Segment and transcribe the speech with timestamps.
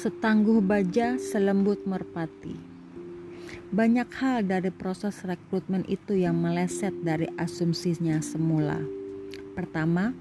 [0.00, 2.56] Setangguh baja, selembut merpati.
[3.68, 8.80] Banyak hal dari proses rekrutmen itu yang meleset dari asumsinya semula.
[9.52, 10.16] Pertama,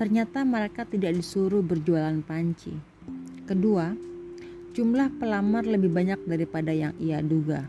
[0.00, 2.72] ternyata mereka tidak disuruh berjualan panci.
[3.44, 3.92] Kedua,
[4.72, 7.68] jumlah pelamar lebih banyak daripada yang ia duga.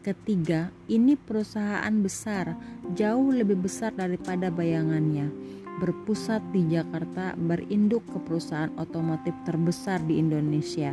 [0.00, 2.56] Ketiga, ini perusahaan besar,
[2.96, 10.90] jauh lebih besar daripada bayangannya berpusat di Jakarta berinduk ke perusahaan otomotif terbesar di Indonesia,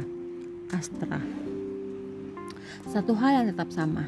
[0.69, 1.17] Astra.
[2.85, 4.05] Satu hal yang tetap sama,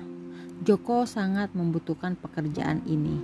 [0.62, 3.18] Joko sangat membutuhkan pekerjaan ini.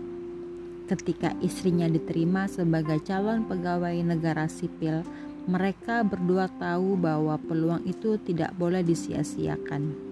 [0.90, 5.06] Ketika istrinya diterima sebagai calon pegawai negara sipil,
[5.48, 10.03] mereka berdua tahu bahwa peluang itu tidak boleh disia-siakan.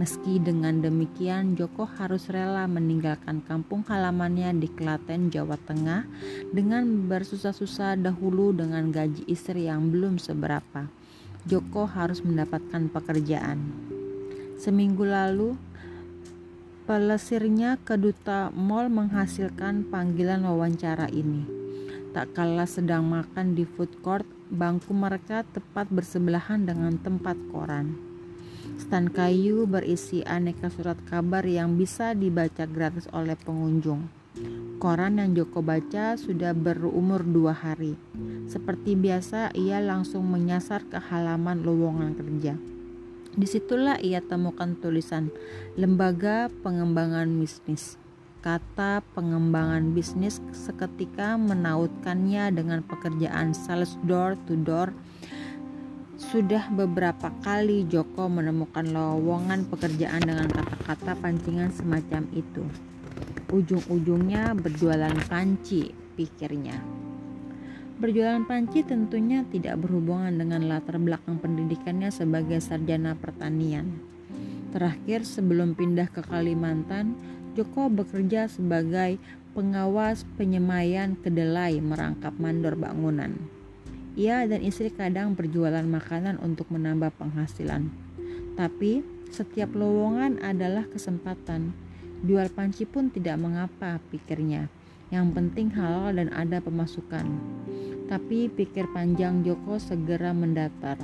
[0.00, 6.08] Meski dengan demikian, Joko harus rela meninggalkan kampung halamannya di Klaten, Jawa Tengah
[6.48, 10.88] dengan bersusah-susah dahulu dengan gaji istri yang belum seberapa.
[11.44, 13.60] Joko harus mendapatkan pekerjaan.
[14.56, 15.60] Seminggu lalu,
[16.88, 21.44] pelesirnya ke duta mall menghasilkan panggilan wawancara ini.
[22.16, 28.11] Tak kalah sedang makan di food court, bangku mereka tepat bersebelahan dengan tempat koran.
[28.82, 34.10] Stan kayu berisi aneka surat kabar yang bisa dibaca gratis oleh pengunjung.
[34.82, 37.94] Koran yang Joko baca sudah berumur dua hari.
[38.50, 42.58] Seperti biasa, ia langsung menyasar ke halaman lowongan kerja.
[43.38, 45.30] Di situlah ia temukan tulisan
[45.78, 48.02] Lembaga Pengembangan Bisnis.
[48.42, 54.90] Kata pengembangan bisnis seketika menautkannya dengan pekerjaan sales door to door
[56.20, 62.64] sudah beberapa kali Joko menemukan lowongan pekerjaan dengan kata-kata pancingan semacam itu.
[63.52, 66.76] Ujung-ujungnya berjualan panci, pikirnya.
[68.00, 74.00] Berjualan panci tentunya tidak berhubungan dengan latar belakang pendidikannya sebagai sarjana pertanian.
[74.72, 77.14] Terakhir sebelum pindah ke Kalimantan,
[77.52, 79.20] Joko bekerja sebagai
[79.52, 83.61] pengawas penyemaian kedelai merangkap mandor bangunan.
[84.12, 87.88] Ia dan istri kadang berjualan makanan untuk menambah penghasilan.
[88.60, 89.00] Tapi
[89.32, 91.72] setiap lowongan adalah kesempatan.
[92.20, 94.68] Jual panci pun tidak mengapa, pikirnya.
[95.08, 97.24] Yang penting halal dan ada pemasukan.
[98.12, 101.00] Tapi pikir panjang Joko segera mendatar.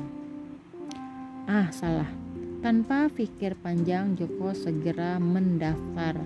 [1.48, 2.12] Ah, salah.
[2.60, 6.20] Tanpa pikir panjang Joko segera mendaftar.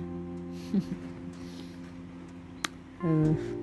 [3.06, 3.38] uh.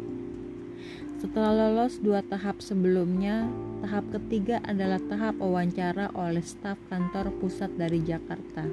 [1.20, 3.44] Setelah lolos dua tahap sebelumnya,
[3.84, 8.64] tahap ketiga adalah tahap wawancara oleh staf kantor pusat dari Jakarta.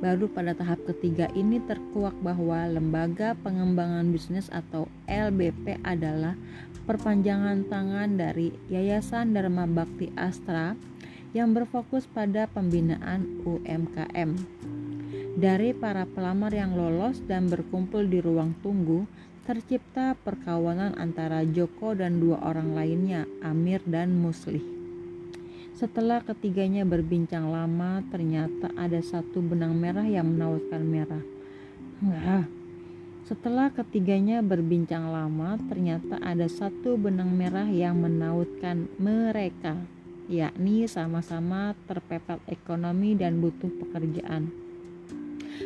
[0.00, 6.32] Baru pada tahap ketiga ini terkuak bahwa Lembaga Pengembangan Bisnis atau LBP adalah
[6.88, 10.72] perpanjangan tangan dari Yayasan Dharma Bakti Astra
[11.36, 14.32] yang berfokus pada pembinaan UMKM.
[15.36, 19.04] Dari para pelamar yang lolos dan berkumpul di ruang tunggu,
[19.44, 24.64] tercipta perkawanan antara Joko dan dua orang lainnya, Amir dan Muslih.
[25.76, 31.20] Setelah ketiganya berbincang lama, ternyata ada satu benang merah yang menautkan merah.
[32.00, 32.48] Enggak.
[33.28, 39.76] Setelah ketiganya berbincang lama, ternyata ada satu benang merah yang menautkan mereka,
[40.24, 44.63] yakni sama-sama terpepet ekonomi dan butuh pekerjaan.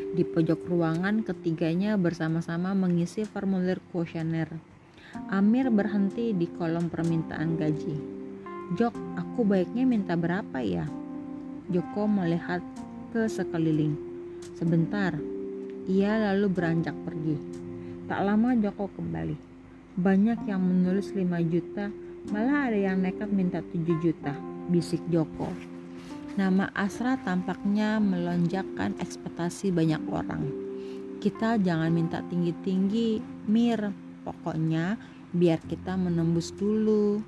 [0.09, 4.49] Di pojok ruangan ketiganya bersama-sama mengisi formulir kuesioner.
[5.29, 7.97] Amir berhenti di kolom permintaan gaji.
[8.81, 10.89] Jok, aku baiknya minta berapa ya?
[11.69, 12.65] Joko melihat
[13.13, 13.97] ke sekeliling.
[14.57, 15.13] Sebentar,
[15.85, 17.37] ia lalu beranjak pergi.
[18.09, 19.37] Tak lama Joko kembali.
[20.01, 21.93] Banyak yang menulis 5 juta,
[22.33, 24.33] malah ada yang nekat minta 7 juta,
[24.73, 25.53] bisik Joko.
[26.39, 30.47] Nama Asra tampaknya melonjakkan ekspektasi banyak orang.
[31.19, 33.19] Kita jangan minta tinggi-tinggi,
[33.51, 33.91] Mir.
[34.23, 34.95] Pokoknya
[35.35, 37.19] biar kita menembus dulu.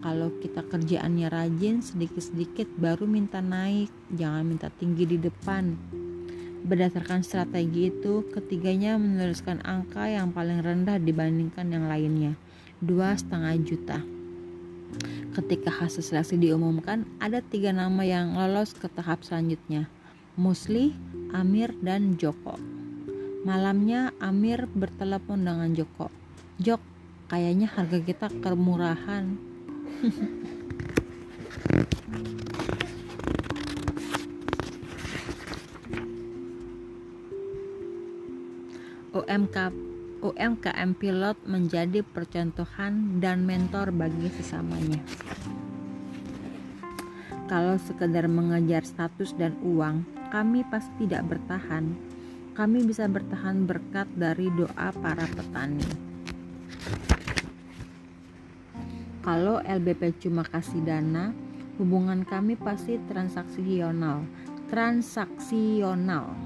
[0.00, 5.76] Kalau kita kerjaannya rajin sedikit-sedikit baru minta naik, jangan minta tinggi di depan.
[6.64, 12.32] Berdasarkan strategi itu, ketiganya menuliskan angka yang paling rendah dibandingkan yang lainnya,
[12.80, 14.15] dua setengah juta.
[15.36, 19.84] Ketika hasil seleksi diumumkan, ada tiga nama yang lolos ke tahap selanjutnya,
[20.32, 20.96] Musli,
[21.36, 22.56] Amir, dan Joko.
[23.44, 26.08] Malamnya Amir bertelepon dengan Joko.
[26.56, 26.80] Jok,
[27.28, 29.36] kayaknya harga kita kemurahan.
[39.12, 39.56] UMK
[40.24, 45.00] UMKM Pilot menjadi percontohan dan mentor bagi sesamanya.
[47.46, 50.02] Kalau sekedar mengejar status dan uang,
[50.34, 51.94] kami pasti tidak bertahan.
[52.56, 55.86] Kami bisa bertahan berkat dari doa para petani.
[59.26, 61.34] Kalau LBP cuma kasih dana,
[61.82, 64.22] hubungan kami pasti transaksional.
[64.70, 66.45] Transaksional.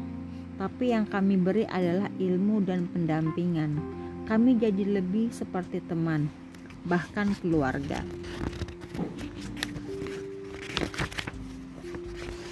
[0.60, 3.80] Tapi yang kami beri adalah ilmu dan pendampingan.
[4.28, 6.28] Kami jadi lebih seperti teman,
[6.84, 8.04] bahkan keluarga.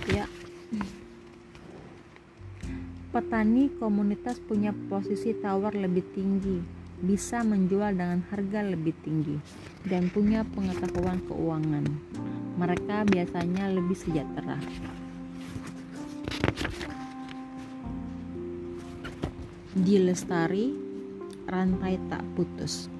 [0.08, 0.24] Ya.
[3.12, 6.64] Petani komunitas punya posisi tawar lebih tinggi,
[7.04, 9.36] bisa menjual dengan harga lebih tinggi,
[9.84, 11.84] dan punya pengetahuan keuangan.
[12.56, 14.56] Mereka biasanya lebih sejahtera.
[19.78, 20.74] Di lestari,
[21.46, 22.97] rantai tak putus.